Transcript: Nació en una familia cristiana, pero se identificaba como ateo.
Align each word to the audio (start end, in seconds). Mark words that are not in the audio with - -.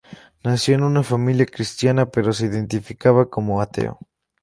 Nació 0.43 0.73
en 0.73 0.83
una 0.83 1.03
familia 1.03 1.45
cristiana, 1.45 2.07
pero 2.09 2.33
se 2.33 2.47
identificaba 2.47 3.29
como 3.29 3.61
ateo. 3.61 3.99